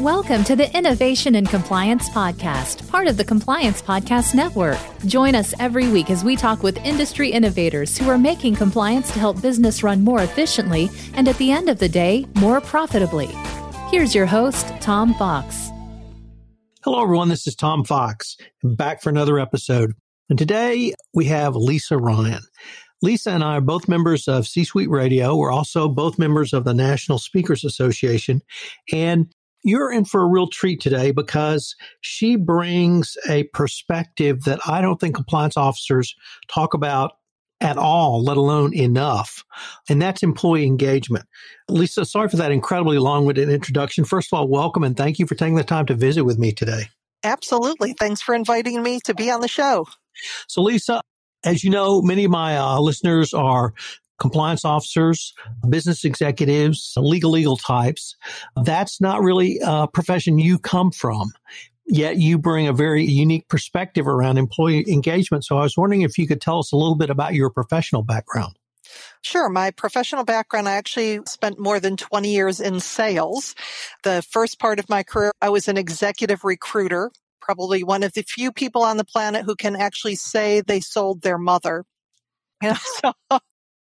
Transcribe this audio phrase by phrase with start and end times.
[0.00, 4.76] Welcome to the Innovation and Compliance Podcast, part of the Compliance Podcast Network.
[5.06, 9.20] Join us every week as we talk with industry innovators who are making compliance to
[9.20, 13.28] help business run more efficiently and at the end of the day, more profitably.
[13.88, 15.70] Here's your host, Tom Fox.
[16.82, 17.28] Hello, everyone.
[17.28, 19.92] This is Tom Fox, back for another episode.
[20.28, 22.42] And today we have Lisa Ryan.
[23.00, 25.36] Lisa and I are both members of C Suite Radio.
[25.36, 28.42] We're also both members of the National Speakers Association.
[28.92, 29.32] And
[29.64, 35.00] you're in for a real treat today because she brings a perspective that I don't
[35.00, 36.14] think compliance officers
[36.48, 37.12] talk about
[37.60, 39.42] at all, let alone enough.
[39.88, 41.24] And that's employee engagement.
[41.68, 44.04] Lisa, sorry for that incredibly long winded introduction.
[44.04, 46.52] First of all, welcome and thank you for taking the time to visit with me
[46.52, 46.90] today.
[47.24, 47.94] Absolutely.
[47.94, 49.86] Thanks for inviting me to be on the show.
[50.46, 51.00] So, Lisa,
[51.42, 53.72] as you know, many of my uh, listeners are
[54.18, 55.34] compliance officers,
[55.68, 58.16] business executives, legal legal types.
[58.62, 61.32] That's not really a profession you come from.
[61.86, 65.44] Yet you bring a very unique perspective around employee engagement.
[65.44, 68.02] So I was wondering if you could tell us a little bit about your professional
[68.02, 68.58] background.
[69.20, 69.48] Sure.
[69.48, 73.54] My professional background, I actually spent more than 20 years in sales.
[74.02, 78.22] The first part of my career, I was an executive recruiter, probably one of the
[78.22, 81.84] few people on the planet who can actually say they sold their mother.
[82.62, 83.12] You know, so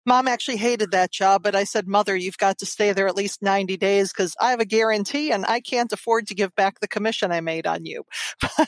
[0.06, 3.16] Mom actually hated that job, but I said, Mother, you've got to stay there at
[3.16, 6.80] least 90 days because I have a guarantee and I can't afford to give back
[6.80, 8.04] the commission I made on you.
[8.42, 8.68] But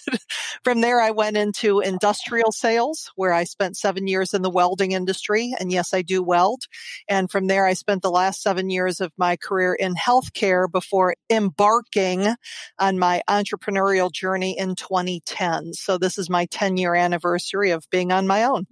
[0.64, 4.94] from there, I went into industrial sales where I spent seven years in the welding
[4.94, 5.54] industry.
[5.60, 6.64] And yes, I do weld.
[7.10, 11.16] And from there, I spent the last seven years of my career in healthcare before
[11.30, 12.28] embarking
[12.80, 15.74] on my entrepreneurial journey in 2010.
[15.74, 18.66] So this is my 10 year anniversary of being on my own.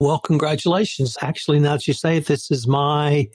[0.00, 1.18] Well, congratulations.
[1.20, 3.28] Actually, now that you say it, this is my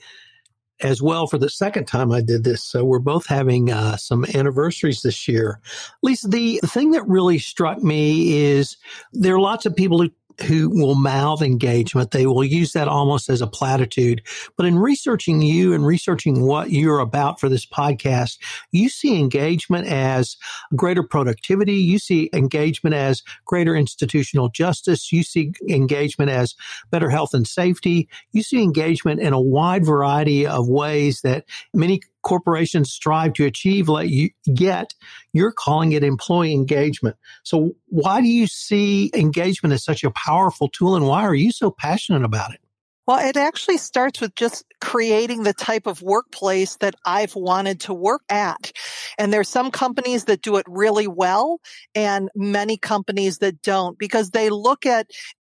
[0.82, 2.62] as well for the second time I did this.
[2.62, 5.60] So we're both having uh, some anniversaries this year.
[6.02, 8.76] Lisa, the, the thing that really struck me is
[9.12, 10.10] there are lots of people who
[10.42, 12.10] who will mouth engagement.
[12.10, 14.22] They will use that almost as a platitude.
[14.56, 18.38] But in researching you and researching what you're about for this podcast,
[18.72, 20.36] you see engagement as
[20.74, 21.74] greater productivity.
[21.76, 25.12] You see engagement as greater institutional justice.
[25.12, 26.54] You see engagement as
[26.90, 28.08] better health and safety.
[28.32, 33.88] You see engagement in a wide variety of ways that many corporations strive to achieve,
[33.88, 34.92] let you get,
[35.32, 37.14] you're calling it employee engagement.
[37.44, 41.52] So why do you see engagement as such a powerful tool and why are you
[41.52, 42.60] so passionate about it?
[43.06, 47.94] Well, it actually starts with just creating the type of workplace that I've wanted to
[47.94, 48.72] work at.
[49.16, 51.60] And there's some companies that do it really well
[51.94, 55.06] and many companies that don't because they look at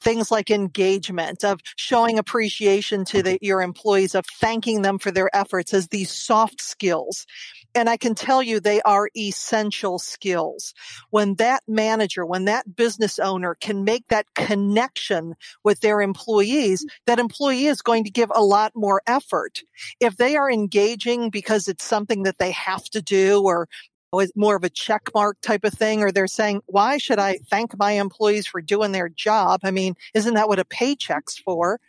[0.01, 5.33] things like engagement, of showing appreciation to the, your employees, of thanking them for their
[5.35, 7.25] efforts as these soft skills.
[7.73, 10.73] And I can tell you they are essential skills.
[11.09, 17.19] When that manager, when that business owner can make that connection with their employees, that
[17.19, 19.63] employee is going to give a lot more effort.
[19.99, 23.69] If they are engaging because it's something that they have to do or
[24.19, 27.39] is more of a check mark type of thing, or they're saying, why should I
[27.49, 29.61] thank my employees for doing their job?
[29.63, 31.79] I mean, isn't that what a paycheck's for?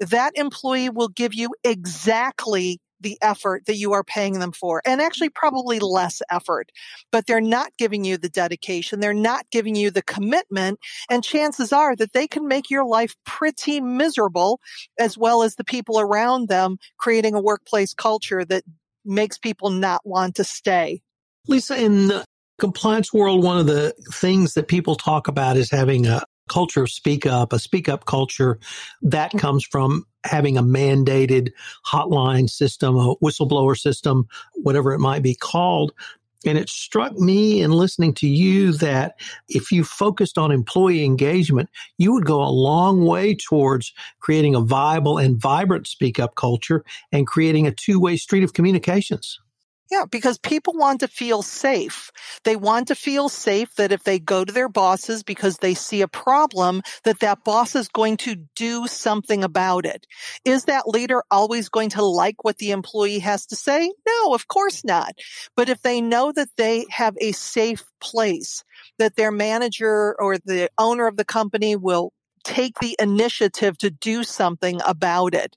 [0.00, 5.00] That employee will give you exactly the effort that you are paying them for and
[5.00, 6.72] actually probably less effort,
[7.12, 8.98] but they're not giving you the dedication.
[8.98, 10.80] They're not giving you the commitment.
[11.08, 14.60] And chances are that they can make your life pretty miserable
[14.98, 18.64] as well as the people around them creating a workplace culture that
[19.04, 21.02] makes people not want to stay.
[21.48, 22.24] Lisa, in the
[22.58, 26.90] compliance world, one of the things that people talk about is having a culture of
[26.90, 28.58] speak up, a speak up culture
[29.02, 29.38] that mm-hmm.
[29.38, 31.52] comes from having a mandated
[31.86, 34.26] hotline system, a whistleblower system,
[34.56, 35.92] whatever it might be called.
[36.46, 41.68] And it struck me in listening to you that if you focused on employee engagement,
[41.96, 46.84] you would go a long way towards creating a viable and vibrant speak up culture
[47.10, 49.40] and creating a two way street of communications.
[49.90, 52.10] Yeah, because people want to feel safe.
[52.44, 56.02] They want to feel safe that if they go to their bosses because they see
[56.02, 60.06] a problem, that that boss is going to do something about it.
[60.44, 63.90] Is that leader always going to like what the employee has to say?
[64.06, 65.14] No, of course not.
[65.56, 68.64] But if they know that they have a safe place,
[68.98, 72.12] that their manager or the owner of the company will
[72.44, 75.56] take the initiative to do something about it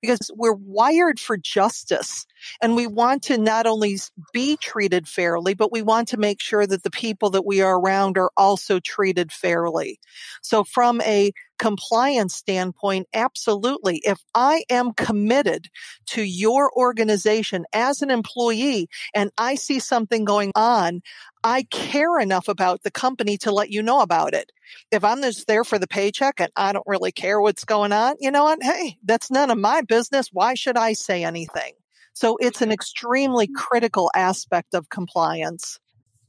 [0.00, 2.26] because we're wired for justice
[2.62, 3.98] and we want to not only
[4.32, 7.78] be treated fairly, but we want to make sure that the people that we are
[7.78, 9.98] around are also treated fairly.
[10.42, 14.00] So from a compliance standpoint, absolutely.
[14.04, 15.68] If I am committed
[16.06, 21.02] to your organization as an employee and I see something going on,
[21.44, 24.52] I care enough about the company to let you know about it.
[24.90, 28.16] If I'm just there for the paycheck and I don't really care what's going on,
[28.20, 28.62] you know what?
[28.62, 30.28] Hey, that's none of my business.
[30.32, 31.72] Why should I say anything?
[32.12, 33.54] So it's an extremely mm-hmm.
[33.54, 35.78] critical aspect of compliance.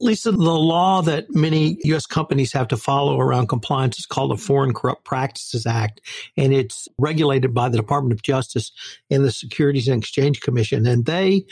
[0.00, 2.06] Lisa, the law that many U.S.
[2.06, 6.00] companies have to follow around compliance is called the Foreign Corrupt Practices Act,
[6.36, 8.72] and it's regulated by the Department of Justice
[9.10, 10.86] and the Securities and Exchange Commission.
[10.86, 11.44] And they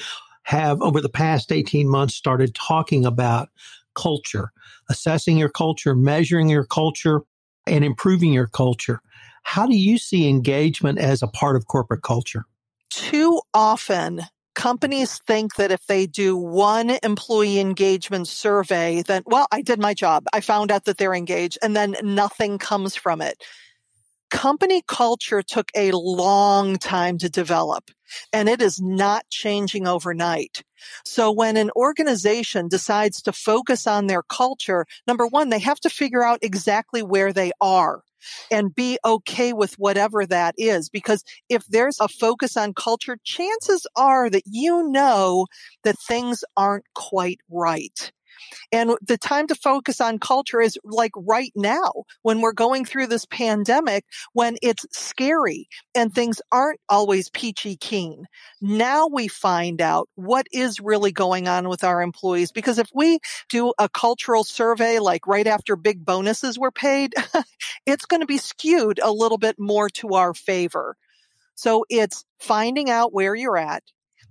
[0.45, 3.51] have, over the past 18 months, started talking about
[3.95, 4.51] culture,
[4.89, 7.21] assessing your culture, measuring your culture,
[7.67, 9.03] and improving your culture.
[9.43, 12.47] How do you see engagement as a part of corporate culture?
[12.89, 14.23] Too often,
[14.59, 19.95] companies think that if they do one employee engagement survey, then, well, I did my
[19.95, 20.25] job.
[20.33, 23.41] I found out that they're engaged and then nothing comes from it.
[24.31, 27.93] Company culture took a long time to develop
[28.33, 30.65] and it is not changing overnight.
[31.05, 35.91] So when an organization decides to focus on their culture, number one, they have to
[35.91, 38.03] figure out exactly where they are
[38.51, 40.89] and be okay with whatever that is.
[40.89, 45.47] Because if there's a focus on culture, chances are that you know
[45.85, 48.13] that things aren't quite right.
[48.73, 51.91] And the time to focus on culture is like right now
[52.23, 58.25] when we're going through this pandemic, when it's scary and things aren't always peachy keen.
[58.61, 62.53] Now we find out what is really going on with our employees.
[62.53, 63.19] Because if we
[63.49, 67.15] do a cultural survey, like right after big bonuses were paid,
[67.87, 70.97] it's going to be skewed a little bit more to our favor.
[71.55, 73.83] So it's finding out where you're at,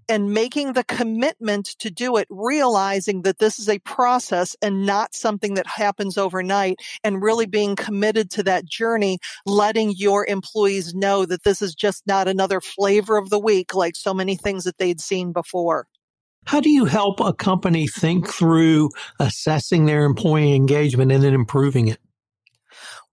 [0.09, 5.15] and making the commitment to do it, realizing that this is a process and not
[5.15, 11.25] something that happens overnight and really being committed to that journey, letting your employees know
[11.25, 14.77] that this is just not another flavor of the week like so many things that
[14.77, 15.87] they'd seen before.
[16.45, 21.89] How do you help a company think through assessing their employee engagement and then improving
[21.89, 21.99] it?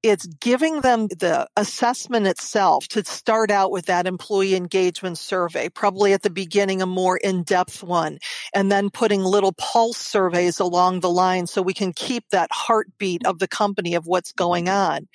[0.05, 6.13] It's giving them the assessment itself to start out with that employee engagement survey, probably
[6.13, 8.19] at the beginning, a more in-depth one,
[8.53, 13.27] and then putting little pulse surveys along the line so we can keep that heartbeat
[13.27, 15.09] of the company of what's going on.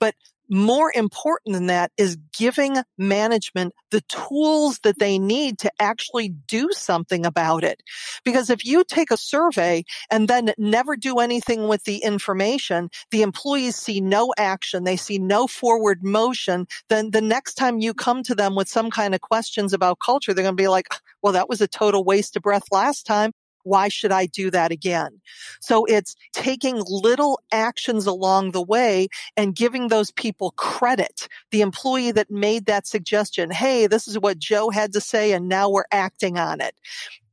[0.00, 0.16] But
[0.52, 6.68] more important than that is giving management the tools that they need to actually do
[6.72, 7.82] something about it.
[8.24, 13.22] Because if you take a survey and then never do anything with the information, the
[13.22, 18.22] employees see no action, they see no forward motion, then the next time you come
[18.22, 20.88] to them with some kind of questions about culture, they're going to be like,
[21.22, 23.32] well, that was a total waste of breath last time.
[23.64, 25.20] Why should I do that again?
[25.60, 31.28] So it's taking little actions along the way and giving those people credit.
[31.50, 35.48] The employee that made that suggestion, hey, this is what Joe had to say, and
[35.48, 36.74] now we're acting on it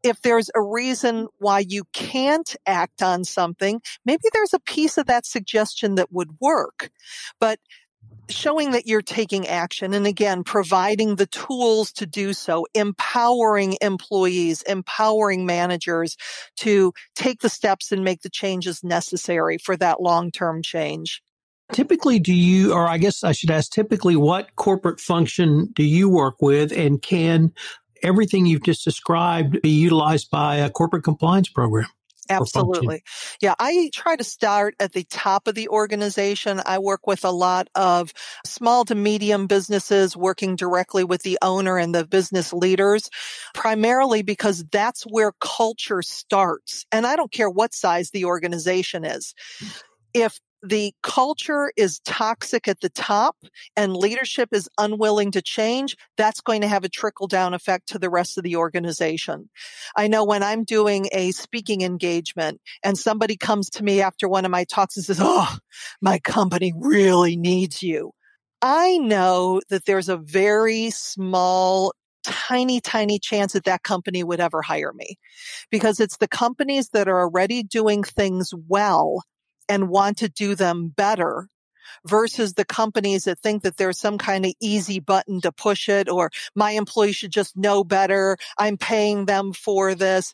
[0.03, 5.07] if there's a reason why you can't act on something, maybe there's a piece of
[5.07, 6.89] that suggestion that would work.
[7.39, 7.59] But
[8.29, 14.61] showing that you're taking action and again, providing the tools to do so, empowering employees,
[14.63, 16.15] empowering managers
[16.57, 21.21] to take the steps and make the changes necessary for that long-term change.
[21.71, 26.09] Typically, do you, or I guess I should ask, typically what corporate function do you
[26.09, 27.51] work with and can
[28.01, 31.87] everything you've just described be utilized by a corporate compliance program?
[32.29, 33.03] Absolutely.
[33.41, 33.55] Yeah.
[33.59, 36.61] I try to start at the top of the organization.
[36.65, 38.13] I work with a lot of
[38.45, 43.09] small to medium businesses working directly with the owner and the business leaders,
[43.53, 46.85] primarily because that's where culture starts.
[46.91, 49.33] And I don't care what size the organization is.
[49.61, 49.83] Mm.
[50.13, 53.35] If the culture is toxic at the top
[53.75, 57.99] and leadership is unwilling to change, that's going to have a trickle down effect to
[57.99, 59.49] the rest of the organization.
[59.95, 64.45] I know when I'm doing a speaking engagement and somebody comes to me after one
[64.45, 65.57] of my talks and says, Oh,
[66.01, 68.11] my company really needs you.
[68.61, 71.93] I know that there's a very small
[72.25, 75.17] tiny, tiny chance that that company would ever hire me
[75.71, 79.23] because it's the companies that are already doing things well
[79.69, 81.47] and want to do them better
[82.05, 86.09] versus the companies that think that there's some kind of easy button to push it
[86.09, 88.37] or my employees should just know better.
[88.57, 90.33] I'm paying them for this.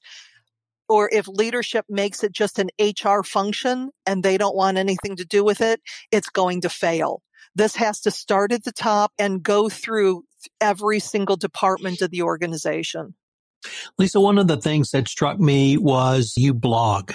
[0.87, 5.25] Or if leadership makes it just an HR function and they don't want anything to
[5.25, 7.23] do with it, it's going to fail.
[7.55, 10.25] This has to start at the top and go through
[10.61, 13.15] every single department of the organization.
[13.97, 17.13] Lisa, one of the things that struck me was you blog,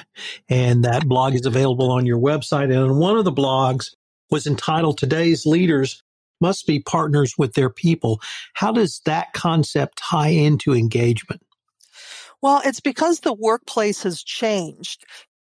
[0.49, 2.75] and that blog is available on your website.
[2.75, 3.91] And one of the blogs,
[4.31, 6.03] was entitled Today's Leaders
[6.41, 8.21] Must Be Partners with Their People.
[8.55, 11.43] How does that concept tie into engagement?
[12.43, 15.05] Well, it's because the workplace has changed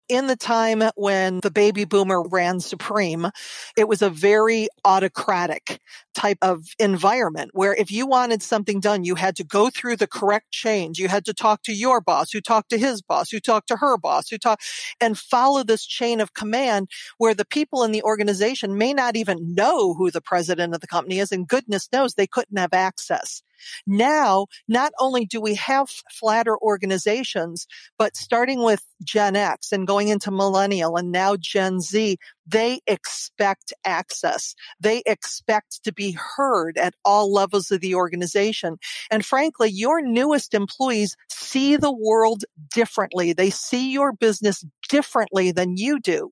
[0.09, 3.29] in the time when the baby boomer ran supreme,
[3.77, 5.79] it was a very autocratic
[6.15, 10.07] type of environment where if you wanted something done, you had to go through the
[10.07, 10.99] correct change.
[10.99, 13.77] You had to talk to your boss, who talked to his boss, who talked to
[13.77, 14.63] her boss, who talked
[14.99, 16.89] and follow this chain of command
[17.19, 20.87] where the people in the organization may not even know who the president of the
[20.87, 21.31] company is.
[21.31, 23.43] And goodness knows they couldn't have access.
[23.85, 30.09] Now, not only do we have flatter organizations, but starting with Gen X and going
[30.09, 34.55] into millennial and now Gen Z, they expect access.
[34.79, 38.77] They expect to be heard at all levels of the organization.
[39.11, 43.33] And frankly, your newest employees see the world differently.
[43.33, 46.31] They see your business differently than you do.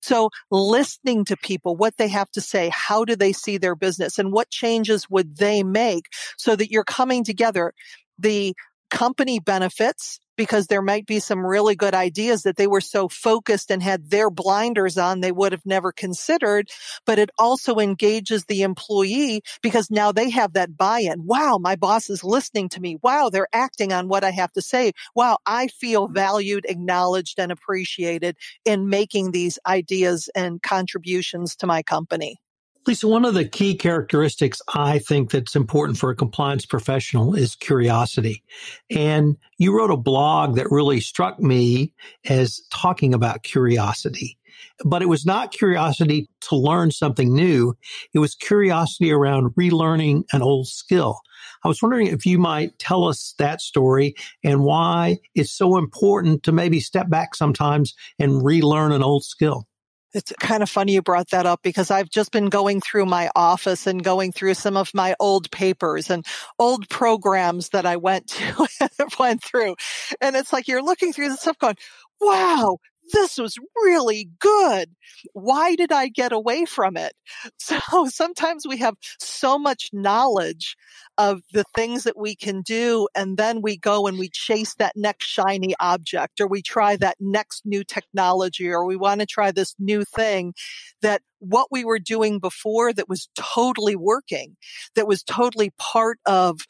[0.00, 4.18] So listening to people, what they have to say, how do they see their business
[4.18, 6.06] and what changes would they make
[6.36, 7.72] so that you're coming together.
[8.18, 8.54] The
[8.90, 13.70] company benefits because there might be some really good ideas that they were so focused
[13.70, 16.70] and had their blinders on they would have never considered.
[17.04, 21.26] But it also engages the employee because now they have that buy-in.
[21.26, 22.96] Wow, my boss is listening to me.
[23.02, 24.92] Wow, they're acting on what I have to say.
[25.14, 26.14] Wow, I feel mm-hmm.
[26.14, 32.38] valued, acknowledged, and appreciated in making these ideas and contributions to my company.
[32.88, 37.54] Lisa, one of the key characteristics I think that's important for a compliance professional is
[37.54, 38.42] curiosity.
[38.88, 41.92] And you wrote a blog that really struck me
[42.30, 44.38] as talking about curiosity.
[44.86, 47.76] But it was not curiosity to learn something new.
[48.14, 51.20] It was curiosity around relearning an old skill.
[51.62, 56.42] I was wondering if you might tell us that story and why it's so important
[56.44, 59.67] to maybe step back sometimes and relearn an old skill.
[60.14, 63.30] It's kind of funny you brought that up because I've just been going through my
[63.36, 66.24] office and going through some of my old papers and
[66.58, 69.76] old programs that I went to and went through.
[70.20, 71.76] And it's like you're looking through the stuff going,
[72.20, 72.78] wow,
[73.12, 74.90] this was really good.
[75.32, 77.12] Why did I get away from it?
[77.58, 80.76] So sometimes we have so much knowledge
[81.18, 83.08] of the things that we can do.
[83.14, 87.16] And then we go and we chase that next shiny object or we try that
[87.20, 90.54] next new technology or we want to try this new thing
[91.02, 94.56] that what we were doing before that was totally working,
[94.94, 96.60] that was totally part of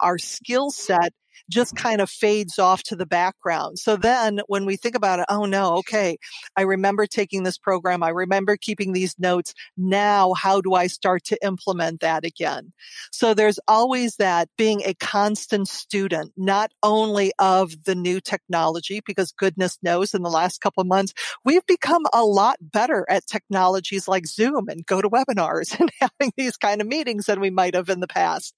[0.00, 1.12] our skill set
[1.50, 3.78] just kind of fades off to the background.
[3.78, 6.18] So then when we think about it, oh no, okay,
[6.56, 8.02] I remember taking this program.
[8.02, 9.54] I remember keeping these notes.
[9.76, 12.72] Now, how do I start to implement that again?
[13.12, 19.32] So there's always that being a constant student, not only of the new technology, because
[19.32, 21.12] goodness knows in the last couple months,
[21.44, 26.80] we've become a lot better at technologies like Zoom and GoToWebinars and having these kind
[26.80, 28.54] of meetings than we might have in the past.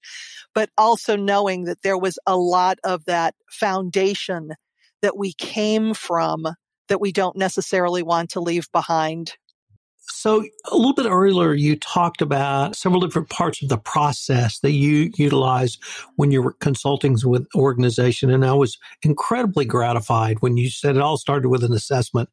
[0.53, 4.51] But also knowing that there was a lot of that foundation
[5.01, 6.47] that we came from
[6.87, 9.35] that we don't necessarily want to leave behind.
[10.03, 14.71] So, a little bit earlier, you talked about several different parts of the process that
[14.71, 15.77] you utilize
[16.15, 18.31] when you're consulting with organization.
[18.31, 22.29] And I was incredibly gratified when you said it all started with an assessment.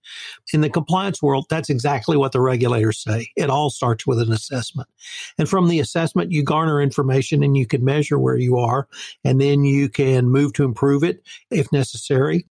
[0.55, 3.29] In the compliance world, that's exactly what the regulators say.
[3.37, 4.89] It all starts with an assessment.
[5.37, 8.89] And from the assessment, you garner information and you can measure where you are.
[9.25, 12.47] And then you can move to improve it if necessary.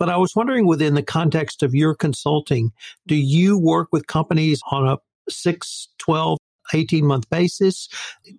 [0.00, 2.72] But I was wondering within the context of your consulting,
[3.06, 4.96] do you work with companies on a
[5.28, 6.38] 6, 12,
[6.72, 7.86] 18 month basis?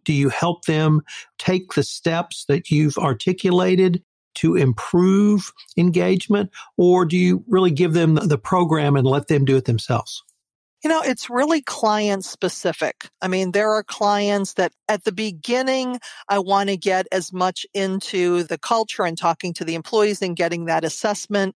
[0.03, 1.01] Do you help them
[1.37, 4.03] take the steps that you've articulated
[4.35, 6.49] to improve engagement?
[6.77, 10.23] Or do you really give them the program and let them do it themselves?
[10.83, 13.07] You know, it's really client specific.
[13.21, 17.67] I mean, there are clients that at the beginning, I want to get as much
[17.73, 21.55] into the culture and talking to the employees and getting that assessment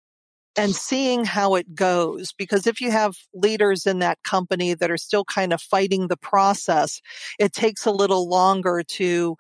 [0.57, 2.33] and seeing how it goes.
[2.37, 6.19] Because if you have leaders in that company that are still kind of fighting the
[6.19, 7.00] process,
[7.38, 9.37] it takes a little longer to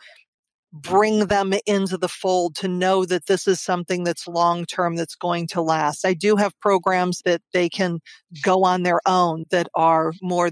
[0.74, 5.14] bring them into the fold to know that this is something that's long term that's
[5.14, 6.04] going to last.
[6.04, 8.00] I do have programs that they can
[8.42, 10.50] go on their own that are more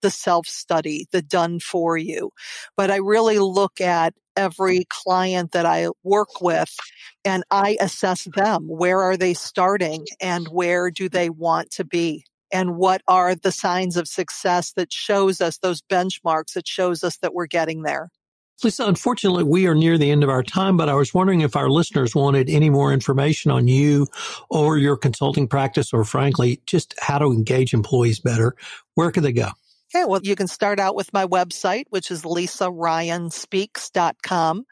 [0.00, 2.30] the self study, the done for you.
[2.76, 6.72] But I really look at every client that I work with
[7.24, 8.66] and I assess them.
[8.68, 12.24] Where are they starting and where do they want to be?
[12.52, 17.16] And what are the signs of success that shows us those benchmarks that shows us
[17.18, 18.10] that we're getting there?
[18.62, 21.56] Lisa, unfortunately, we are near the end of our time, but I was wondering if
[21.56, 24.06] our listeners wanted any more information on you
[24.48, 28.54] or your consulting practice, or frankly, just how to engage employees better.
[28.94, 29.50] Where could they go?
[29.94, 34.64] Okay, well, you can start out with my website, which is lisaryanspeaks.com.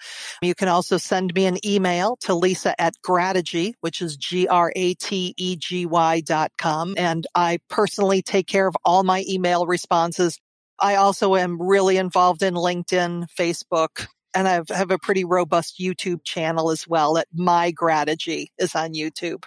[0.42, 6.50] You can also send me an email to lisa at Grategy, which is G-R-A-T-E-G-Y dot
[6.58, 6.94] com.
[6.96, 10.40] And I personally take care of all my email responses.
[10.82, 16.24] I also am really involved in LinkedIn, Facebook, and I have a pretty robust YouTube
[16.24, 19.44] channel as well at My Grategy is on YouTube.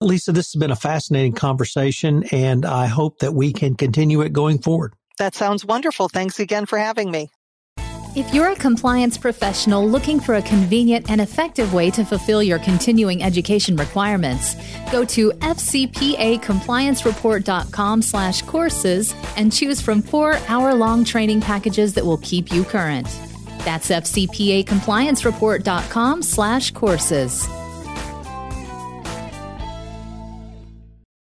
[0.00, 1.46] Lisa, this has been a fascinating mm-hmm.
[1.46, 4.94] conversation, and I hope that we can continue it going forward.
[5.18, 6.08] That sounds wonderful.
[6.08, 7.30] Thanks again for having me.
[8.14, 12.58] If you're a compliance professional looking for a convenient and effective way to fulfill your
[12.58, 14.54] continuing education requirements,
[14.92, 22.52] go to fcpacompliancereport.com slash courses and choose from four hour-long training packages that will keep
[22.52, 23.06] you current.
[23.64, 27.48] That's fcpacompliancereport.com slash courses.